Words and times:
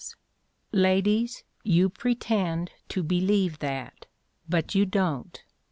Ladies, 0.71 1.43
you 1.63 1.87
pretend 1.87 2.71
to 2.89 3.03
believe 3.03 3.59
that, 3.59 4.07
but 4.49 4.73
you 4.73 4.83
don't. 4.83 5.43